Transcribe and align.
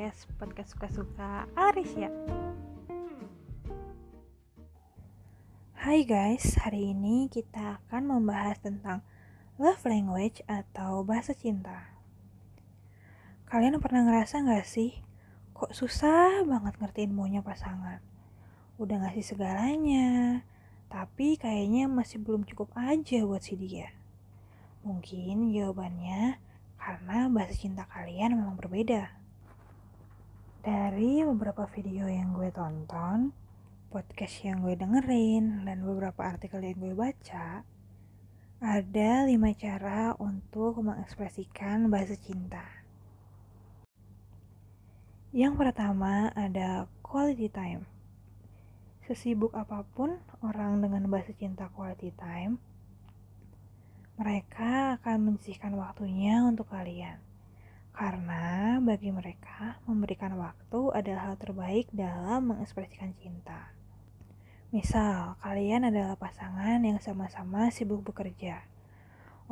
podcast 0.00 0.32
podcast 0.40 0.70
suka-suka 0.72 1.30
Arisya. 1.52 2.08
Hai 5.76 6.08
guys, 6.08 6.56
hari 6.56 6.96
ini 6.96 7.28
kita 7.28 7.76
akan 7.76 8.08
membahas 8.08 8.56
tentang 8.64 9.04
love 9.60 9.84
language 9.84 10.40
atau 10.48 11.04
bahasa 11.04 11.36
cinta. 11.36 11.92
Kalian 13.44 13.76
pernah 13.76 14.08
ngerasa 14.08 14.40
gak 14.40 14.64
sih, 14.64 15.04
kok 15.52 15.76
susah 15.76 16.48
banget 16.48 16.80
ngertiin 16.80 17.12
maunya 17.12 17.44
pasangan? 17.44 18.00
Udah 18.80 19.04
ngasih 19.04 19.36
segalanya, 19.36 20.40
tapi 20.88 21.36
kayaknya 21.36 21.92
masih 21.92 22.24
belum 22.24 22.48
cukup 22.48 22.72
aja 22.72 23.20
buat 23.28 23.44
si 23.44 23.52
dia. 23.52 23.92
Mungkin 24.80 25.52
jawabannya 25.52 26.40
karena 26.80 27.28
bahasa 27.28 27.52
cinta 27.52 27.84
kalian 27.84 28.40
memang 28.40 28.56
berbeda. 28.56 29.19
Dari 30.60 31.24
beberapa 31.24 31.64
video 31.72 32.04
yang 32.04 32.36
gue 32.36 32.52
tonton, 32.52 33.32
podcast 33.88 34.44
yang 34.44 34.60
gue 34.60 34.76
dengerin, 34.76 35.64
dan 35.64 35.80
beberapa 35.80 36.20
artikel 36.20 36.60
yang 36.60 36.76
gue 36.76 36.92
baca, 36.92 37.64
ada 38.60 39.10
lima 39.24 39.56
cara 39.56 40.12
untuk 40.20 40.84
mengekspresikan 40.84 41.88
bahasa 41.88 42.12
cinta. 42.20 42.60
Yang 45.32 45.64
pertama 45.64 46.28
ada 46.36 46.92
quality 47.00 47.48
time. 47.48 47.88
Sesibuk 49.08 49.56
apa 49.56 49.80
pun 49.96 50.20
orang 50.44 50.84
dengan 50.84 51.08
bahasa 51.08 51.32
cinta 51.32 51.72
quality 51.72 52.12
time, 52.20 52.60
mereka 54.20 55.00
akan 55.00 55.24
menyisihkan 55.24 55.72
waktunya 55.72 56.44
untuk 56.44 56.68
kalian. 56.68 57.29
Karena 58.00 58.80
bagi 58.80 59.12
mereka, 59.12 59.76
memberikan 59.84 60.32
waktu 60.40 60.88
adalah 60.96 61.28
hal 61.28 61.36
terbaik 61.36 61.84
dalam 61.92 62.48
mengekspresikan 62.48 63.12
cinta. 63.20 63.76
Misal, 64.72 65.36
kalian 65.44 65.84
adalah 65.84 66.16
pasangan 66.16 66.80
yang 66.80 66.96
sama-sama 66.96 67.68
sibuk 67.68 68.00
bekerja. 68.00 68.64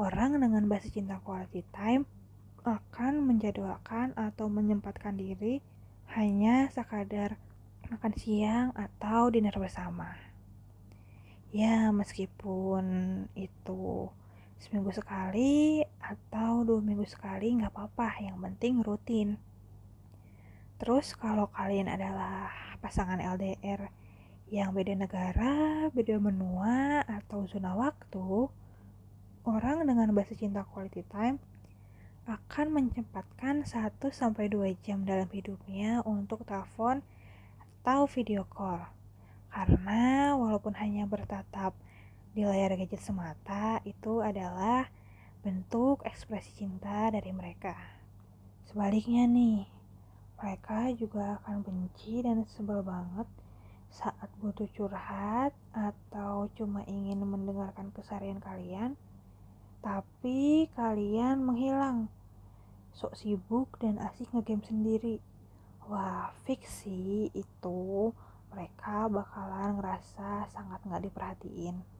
Orang 0.01 0.41
dengan 0.41 0.65
bahasa 0.65 0.89
cinta 0.89 1.21
quality 1.21 1.61
time 1.77 2.09
akan 2.65 3.21
menjadwalkan 3.21 4.17
atau 4.17 4.49
menyempatkan 4.49 5.21
diri 5.21 5.61
hanya 6.17 6.73
sekadar 6.73 7.37
makan 7.93 8.17
siang 8.17 8.73
atau 8.73 9.29
dinner 9.29 9.53
bersama. 9.61 10.17
Ya, 11.53 11.93
meskipun 11.93 12.89
itu 13.37 14.09
seminggu 14.59 14.91
sekali 14.91 15.83
atau 16.03 16.67
dua 16.67 16.83
minggu 16.83 17.07
sekali 17.07 17.55
nggak 17.59 17.71
apa-apa 17.71 18.19
yang 18.23 18.39
penting 18.43 18.83
rutin 18.83 19.39
terus 20.79 21.15
kalau 21.15 21.51
kalian 21.51 21.91
adalah 21.91 22.51
pasangan 22.79 23.19
LDR 23.19 23.91
yang 24.49 24.73
beda 24.73 24.97
negara, 24.97 25.87
beda 25.93 26.17
benua 26.17 27.05
atau 27.05 27.45
zona 27.45 27.77
waktu, 27.77 28.49
orang 29.45 29.85
dengan 29.85 30.09
bahasa 30.17 30.33
cinta 30.33 30.65
quality 30.65 31.05
time 31.05 31.37
akan 32.29 32.73
menyempatkan 32.73 33.65
1 33.65 34.01
sampai 34.13 34.49
2 34.53 34.73
jam 34.85 35.05
dalam 35.05 35.29
hidupnya 35.33 36.01
untuk 36.05 36.45
telepon 36.49 37.01
atau 37.61 38.09
video 38.09 38.45
call. 38.49 38.85
Karena 39.49 40.33
walaupun 40.37 40.77
hanya 40.77 41.09
bertatap 41.09 41.73
di 42.39 42.47
layar 42.47 42.79
gadget 42.79 43.03
semata 43.03 43.83
itu 43.83 44.23
adalah 44.23 44.87
bentuk 45.43 46.07
ekspresi 46.07 46.55
cinta 46.55 47.11
dari 47.11 47.35
mereka. 47.35 47.75
Sebaliknya 48.63 49.27
nih, 49.27 49.67
mereka 50.39 50.87
juga 50.95 51.43
akan 51.43 51.67
benci 51.67 52.23
dan 52.23 52.47
sebel 52.47 52.87
banget 52.87 53.27
saat 53.91 54.31
butuh 54.39 54.71
curhat 54.71 55.51
atau 55.75 56.47
cuma 56.55 56.87
ingin 56.87 57.27
mendengarkan 57.27 57.91
kesarian 57.91 58.39
kalian, 58.39 58.95
tapi 59.83 60.71
kalian 60.79 61.43
menghilang. 61.43 62.07
Sok 62.95 63.19
sibuk 63.19 63.83
dan 63.83 63.99
asik 63.99 64.31
ngegame 64.31 64.63
sendiri. 64.63 65.19
Wah, 65.91 66.31
fiksi 66.47 67.35
itu 67.35 68.15
mereka 68.55 69.11
bakalan 69.11 69.83
ngerasa 69.83 70.47
sangat 70.55 70.87
nggak 70.87 71.03
diperhatiin. 71.03 71.98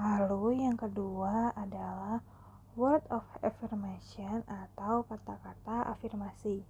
Lalu 0.00 0.64
yang 0.64 0.76
kedua 0.80 1.52
adalah 1.52 2.24
word 2.72 3.04
of 3.12 3.24
affirmation 3.44 4.40
atau 4.48 5.04
kata-kata 5.04 5.92
afirmasi. 5.92 6.64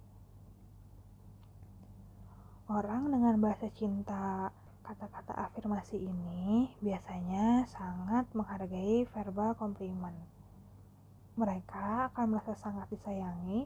Orang 2.67 3.11
dengan 3.11 3.39
bahasa 3.39 3.71
cinta 3.71 4.51
kata-kata 4.83 5.31
afirmasi 5.47 5.95
ini 5.95 6.67
biasanya 6.83 7.63
sangat 7.71 8.27
menghargai 8.35 9.07
verbal 9.15 9.55
komplimen. 9.55 10.11
Mereka 11.39 12.11
akan 12.11 12.35
merasa 12.35 12.59
sangat 12.59 12.91
disayangi 12.91 13.63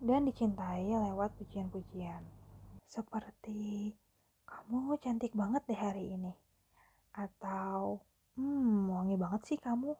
dan 0.00 0.28
dicintai 0.28 0.88
lewat 0.88 1.32
pujian-pujian. 1.40 2.20
Seperti, 2.88 3.96
kamu 4.44 4.96
cantik 5.00 5.32
banget 5.32 5.64
deh 5.68 5.80
hari 5.80 6.16
ini. 6.16 6.32
Atau, 7.16 8.04
Hmm, 8.40 8.88
wangi 8.88 9.20
banget 9.20 9.42
sih 9.52 9.58
kamu. 9.60 9.92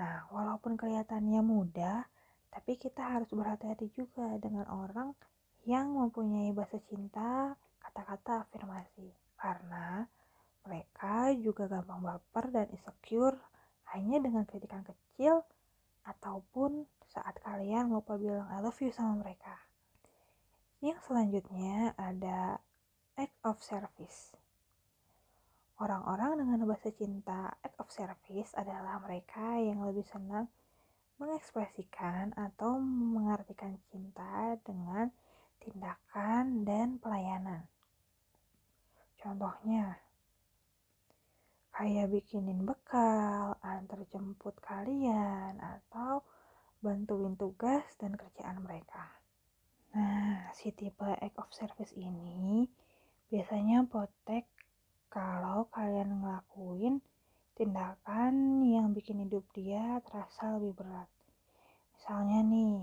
Nah, 0.00 0.16
walaupun 0.32 0.80
kelihatannya 0.80 1.44
mudah, 1.44 2.08
tapi 2.48 2.80
kita 2.80 3.04
harus 3.04 3.28
berhati-hati 3.28 3.92
juga 3.92 4.32
dengan 4.40 4.64
orang 4.72 5.12
yang 5.68 5.92
mempunyai 5.92 6.56
bahasa 6.56 6.80
cinta, 6.88 7.52
kata-kata 7.84 8.48
afirmasi. 8.48 9.12
Karena 9.36 10.08
mereka 10.64 11.36
juga 11.36 11.68
gampang 11.68 12.00
baper 12.00 12.48
dan 12.48 12.66
insecure 12.72 13.36
hanya 13.92 14.24
dengan 14.24 14.48
kritikan 14.48 14.80
kecil 14.88 15.44
ataupun 16.08 16.88
saat 17.12 17.36
kalian 17.44 17.92
lupa 17.92 18.16
bilang 18.16 18.48
I 18.48 18.64
love 18.64 18.80
you 18.80 18.88
sama 18.88 19.20
mereka. 19.20 19.52
Yang 20.80 21.04
selanjutnya 21.04 21.92
ada 22.00 22.56
act 23.20 23.36
of 23.44 23.60
service. 23.60 24.32
Orang-orang 25.78 26.42
dengan 26.42 26.66
bahasa 26.66 26.90
cinta 26.90 27.54
act 27.62 27.78
of 27.78 27.86
service 27.94 28.50
adalah 28.58 28.98
mereka 28.98 29.62
yang 29.62 29.86
lebih 29.86 30.02
senang 30.02 30.50
mengekspresikan 31.22 32.34
atau 32.34 32.82
mengartikan 32.82 33.78
cinta 33.86 34.58
dengan 34.66 35.06
tindakan 35.62 36.66
dan 36.66 36.98
pelayanan. 36.98 37.62
Contohnya, 39.22 40.02
kayak 41.70 42.10
bikinin 42.10 42.66
bekal, 42.66 43.54
antar 43.62 44.02
jemput 44.10 44.58
kalian, 44.58 45.62
atau 45.62 46.26
bantuin 46.82 47.38
tugas 47.38 47.86
dan 48.02 48.18
kerjaan 48.18 48.66
mereka. 48.66 49.14
Nah, 49.94 50.50
si 50.58 50.74
tipe 50.74 51.06
act 51.06 51.38
of 51.38 51.50
service 51.54 51.94
ini 51.94 52.66
biasanya 53.30 53.86
potek 53.86 54.57
kalau 55.08 55.64
kalian 55.72 56.20
ngelakuin 56.20 57.00
tindakan 57.56 58.60
yang 58.60 58.92
bikin 58.92 59.24
hidup 59.24 59.42
dia 59.56 59.98
terasa 60.04 60.60
lebih 60.60 60.76
berat. 60.76 61.08
Misalnya 61.96 62.40
nih, 62.44 62.76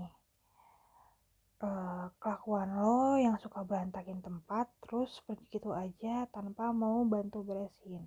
uh, 1.62 2.10
kelakuan 2.18 2.74
lo 2.74 3.14
yang 3.16 3.38
suka 3.38 3.62
berantakin 3.62 4.18
tempat 4.20 4.66
terus 4.82 5.22
pergi 5.22 5.46
gitu 5.54 5.70
aja 5.70 6.26
tanpa 6.34 6.74
mau 6.74 7.06
bantu 7.06 7.46
beresin. 7.46 8.02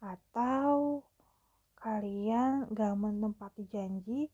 Atau 0.00 1.04
kalian 1.76 2.72
gak 2.72 2.96
menempati 2.96 3.68
janji 3.68 4.32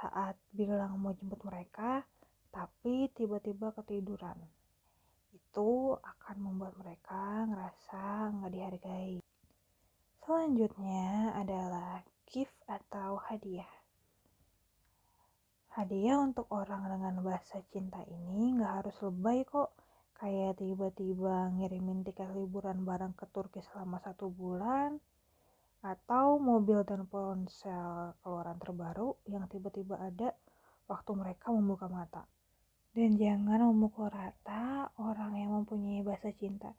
saat 0.00 0.34
bilang 0.50 0.96
mau 0.96 1.12
jemput 1.14 1.44
mereka, 1.44 2.02
tapi 2.48 3.12
tiba-tiba 3.12 3.70
ketiduran 3.76 4.40
itu 5.52 6.00
akan 6.00 6.36
membuat 6.48 6.72
mereka 6.80 7.44
ngerasa 7.44 8.32
nggak 8.40 8.52
dihargai. 8.56 9.20
Selanjutnya 10.24 11.36
adalah 11.36 12.00
gift 12.24 12.56
atau 12.64 13.20
hadiah. 13.20 13.68
Hadiah 15.76 16.24
untuk 16.24 16.48
orang 16.48 16.88
dengan 16.88 17.20
bahasa 17.20 17.60
cinta 17.68 18.00
ini 18.08 18.56
nggak 18.56 18.80
harus 18.80 18.96
lebay 19.04 19.44
kok. 19.44 19.76
Kayak 20.16 20.56
tiba-tiba 20.56 21.52
ngirimin 21.52 22.00
tiket 22.00 22.32
liburan 22.32 22.88
bareng 22.88 23.12
ke 23.12 23.28
Turki 23.28 23.60
selama 23.60 24.00
satu 24.00 24.32
bulan, 24.32 24.96
atau 25.84 26.40
mobil 26.40 26.80
dan 26.88 27.04
ponsel 27.04 28.16
keluaran 28.24 28.56
terbaru 28.56 29.20
yang 29.28 29.44
tiba-tiba 29.52 30.00
ada 30.00 30.32
waktu 30.88 31.12
mereka 31.12 31.52
membuka 31.52 31.92
mata. 31.92 32.24
Dan 32.92 33.16
jangan 33.16 33.64
memukul 33.72 34.12
rata 34.12 34.92
orang 35.00 35.32
yang 35.40 35.50
mempunyai 35.56 36.04
bahasa 36.04 36.28
cinta. 36.36 36.76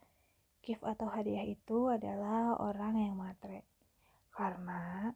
Gift 0.61 0.85
atau 0.85 1.09
hadiah 1.09 1.43
itu 1.43 1.89
adalah 1.89 2.55
orang 2.61 3.01
yang 3.01 3.17
matre. 3.17 3.65
Karena 4.29 5.09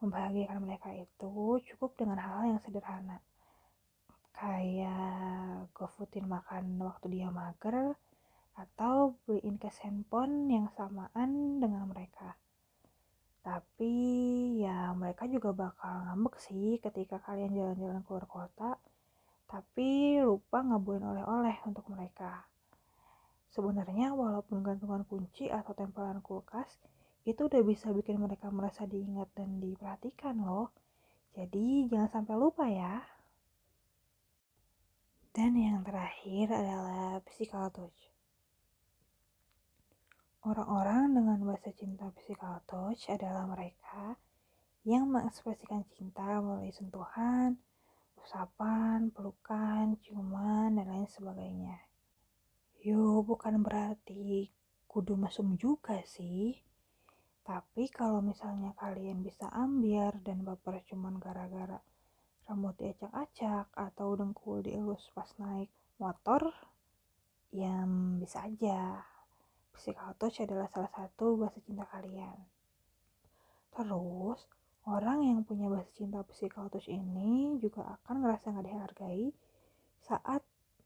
membahagiakan 0.00 0.58
mereka 0.62 0.94
itu 0.94 1.58
cukup 1.72 1.98
dengan 1.98 2.18
hal 2.22 2.56
yang 2.56 2.60
sederhana. 2.62 3.18
kayak 4.36 5.72
gofoodin 5.72 6.28
makan 6.28 6.76
waktu 6.76 7.08
dia 7.08 7.32
mager 7.32 7.96
atau 8.52 9.16
beliin 9.24 9.56
ke 9.56 9.72
handphone 9.80 10.52
yang 10.52 10.68
samaan 10.76 11.56
dengan 11.56 11.88
mereka 11.88 12.36
tapi 13.46 13.94
ya 14.58 14.90
mereka 14.92 15.24
juga 15.30 15.54
bakal 15.54 16.02
ngambek 16.04 16.34
sih 16.42 16.82
ketika 16.82 17.22
kalian 17.22 17.54
jalan-jalan 17.54 18.02
keluar 18.04 18.26
kota 18.26 18.74
tapi 19.46 20.18
lupa 20.22 20.62
ngabuin 20.62 21.06
oleh-oleh 21.06 21.56
untuk 21.66 21.86
mereka. 21.90 22.46
Sebenarnya 23.54 24.12
walaupun 24.12 24.60
gantungan 24.60 25.06
kunci 25.06 25.48
atau 25.48 25.72
tempelan 25.72 26.20
kulkas 26.20 26.76
itu 27.26 27.46
udah 27.46 27.62
bisa 27.66 27.90
bikin 27.90 28.22
mereka 28.22 28.50
merasa 28.50 28.86
diingat 28.86 29.30
dan 29.34 29.58
diperhatikan 29.58 30.38
loh. 30.42 30.70
Jadi 31.34 31.86
jangan 31.90 32.10
sampai 32.10 32.34
lupa 32.38 32.66
ya. 32.70 33.02
Dan 35.34 35.52
yang 35.52 35.84
terakhir 35.84 36.48
adalah 36.48 37.20
physical 37.28 37.68
touch. 37.68 38.08
Orang-orang 40.46 41.12
dengan 41.12 41.42
bahasa 41.42 41.74
cinta 41.74 42.08
physical 42.14 42.62
touch 42.70 43.10
adalah 43.10 43.44
mereka 43.50 44.16
yang 44.86 45.10
mengekspresikan 45.10 45.82
cinta 45.90 46.38
melalui 46.38 46.70
sentuhan, 46.70 47.58
usapan, 48.26 49.14
pelukan, 49.14 49.94
ciuman, 50.02 50.74
dan 50.74 50.86
lain 50.90 51.06
sebagainya. 51.06 51.78
Yo, 52.82 53.22
bukan 53.22 53.62
berarti 53.62 54.50
kudu 54.90 55.14
mesum 55.14 55.54
juga 55.54 56.02
sih. 56.02 56.58
Tapi 57.46 57.86
kalau 57.94 58.18
misalnya 58.18 58.74
kalian 58.74 59.22
bisa 59.22 59.46
ambiar 59.54 60.18
dan 60.26 60.42
baper 60.42 60.82
cuman 60.90 61.22
gara-gara 61.22 61.78
rambut 62.46 62.78
diacak-acak 62.78 63.70
atau 63.74 64.14
dengkul 64.14 64.62
dielus 64.62 65.10
pas 65.10 65.26
naik 65.42 65.66
motor 65.98 66.54
yang 67.50 68.18
bisa 68.22 68.46
aja 68.46 69.02
physical 69.74 70.14
touch 70.14 70.46
adalah 70.46 70.70
salah 70.70 70.90
satu 70.94 71.42
bahasa 71.42 71.58
cinta 71.66 71.82
kalian 71.90 72.38
terus 73.74 74.46
orang 74.86 75.26
yang 75.26 75.38
punya 75.42 75.66
bahasa 75.66 75.90
cinta 75.92 76.22
physical 76.24 76.70
ini 76.86 77.58
juga 77.58 77.98
akan 78.00 78.22
ngerasa 78.22 78.54
nggak 78.54 78.66
dihargai 78.70 79.34
saat 80.00 80.42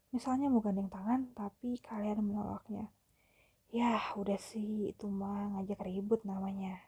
misalnya 0.09 0.49
mau 0.49 0.59
gandeng 0.59 0.89
tangan 0.89 1.29
tapi 1.37 1.77
kalian 1.79 2.25
menolaknya 2.25 2.89
ya 3.71 3.95
udah 4.17 4.41
sih 4.41 4.91
itu 4.91 5.05
mah 5.07 5.55
ngajak 5.55 5.85
ribut 5.85 6.25
namanya 6.25 6.81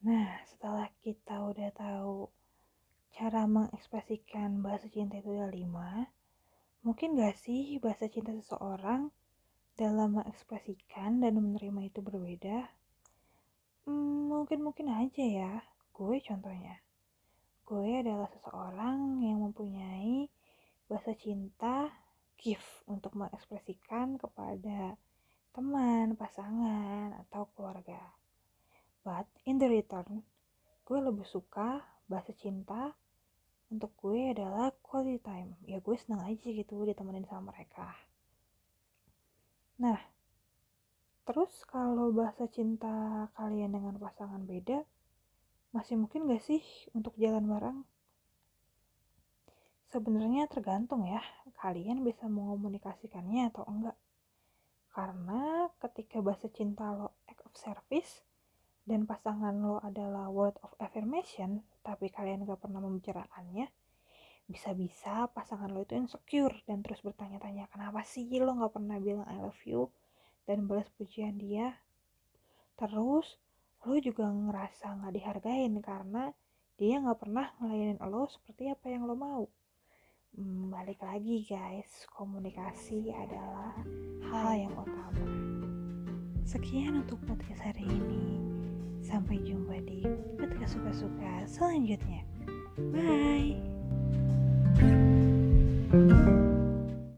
nah 0.00 0.40
setelah 0.46 0.88
kita 1.02 1.42
udah 1.42 1.68
tahu 1.74 2.30
cara 3.14 3.46
mengekspresikan 3.46 4.58
bahasa 4.58 4.90
cinta 4.90 5.22
itu 5.22 5.30
ada 5.38 5.46
lima. 5.46 6.10
Mungkin 6.82 7.14
gak 7.14 7.38
sih 7.38 7.78
bahasa 7.78 8.10
cinta 8.10 8.34
seseorang 8.34 9.14
dalam 9.78 10.18
mengekspresikan 10.18 11.22
dan 11.22 11.38
menerima 11.38 11.94
itu 11.94 12.02
berbeda? 12.02 12.74
Hmm, 13.84 14.32
mungkin-mungkin 14.32 14.88
aja 14.88 15.24
ya. 15.24 15.52
Gue 15.92 16.20
contohnya. 16.24 16.80
Gue 17.64 18.00
adalah 18.04 18.28
seseorang 18.28 19.24
yang 19.24 19.40
mempunyai 19.44 20.28
bahasa 20.88 21.16
cinta 21.16 21.88
gift 22.36 22.84
untuk 22.84 23.16
mengekspresikan 23.16 24.20
kepada 24.20 24.96
teman, 25.56 26.18
pasangan, 26.18 27.14
atau 27.24 27.48
keluarga. 27.56 28.00
But 29.00 29.28
in 29.48 29.56
the 29.60 29.68
return, 29.68 30.24
gue 30.84 30.98
lebih 31.00 31.24
suka 31.24 31.80
bahasa 32.04 32.36
cinta 32.36 32.92
untuk 33.72 33.90
gue 33.96 34.30
adalah 34.36 34.70
quality 34.84 35.18
time 35.24 35.56
ya 35.64 35.80
gue 35.80 35.96
seneng 35.96 36.22
aja 36.22 36.46
gitu 36.46 36.84
ditemenin 36.84 37.24
sama 37.24 37.50
mereka 37.50 37.90
nah 39.80 39.98
terus 41.24 41.52
kalau 41.64 42.12
bahasa 42.12 42.44
cinta 42.52 43.26
kalian 43.36 43.72
dengan 43.72 43.96
pasangan 43.96 44.44
beda 44.44 44.84
masih 45.74 45.98
mungkin 45.98 46.30
gak 46.30 46.44
sih 46.44 46.62
untuk 46.94 47.16
jalan 47.18 47.48
bareng? 47.50 47.78
Sebenarnya 49.90 50.46
tergantung 50.46 51.02
ya 51.08 51.18
kalian 51.58 52.06
bisa 52.06 52.30
mengomunikasikannya 52.30 53.50
atau 53.50 53.66
enggak. 53.66 53.98
Karena 54.94 55.66
ketika 55.82 56.22
bahasa 56.22 56.46
cinta 56.52 56.94
lo 56.94 57.18
act 57.26 57.42
of 57.42 57.54
service 57.58 58.22
dan 58.86 59.08
pasangan 59.10 59.50
lo 59.58 59.82
adalah 59.82 60.30
word 60.30 60.54
of 60.62 60.70
affirmation, 60.78 61.66
tapi 61.82 62.06
kalian 62.12 62.46
gak 62.46 62.62
pernah 62.62 62.78
membicarakannya, 62.78 63.66
bisa-bisa 64.44 65.26
pasangan 65.32 65.72
lo 65.72 65.82
itu 65.82 65.96
insecure 65.96 66.52
dan 66.68 66.84
terus 66.84 67.00
bertanya-tanya 67.00 67.66
kenapa 67.72 68.04
sih 68.04 68.28
lo 68.38 68.52
gak 68.60 68.76
pernah 68.76 69.00
bilang 69.00 69.24
I 69.24 69.40
love 69.40 69.62
you 69.64 69.88
dan 70.44 70.68
balas 70.68 70.88
pujian 70.96 71.36
dia. 71.40 71.80
Terus, 72.76 73.38
lo 73.84 73.96
juga 74.00 74.28
ngerasa 74.28 74.96
nggak 75.00 75.14
dihargain 75.14 75.74
karena 75.84 76.32
dia 76.74 76.98
nggak 76.98 77.20
pernah 77.20 77.52
ngelayanin 77.60 78.00
lo 78.02 78.26
seperti 78.26 78.72
apa 78.72 78.86
yang 78.90 79.06
lo 79.06 79.14
mau. 79.14 79.44
Hmm, 80.34 80.66
balik 80.66 80.98
lagi 80.98 81.46
guys, 81.46 82.10
komunikasi 82.10 83.14
adalah 83.14 83.70
hal 84.34 84.66
yang 84.66 84.74
utama. 84.74 85.26
Sekian 86.42 87.06
untuk 87.06 87.22
podcast 87.22 87.62
hari 87.62 87.86
ini. 87.86 88.42
Sampai 89.04 89.38
jumpa 89.46 89.78
di 89.86 90.02
podcast 90.34 90.74
suka-suka 90.74 91.46
selanjutnya. 91.46 92.26
Bye. 92.90 93.54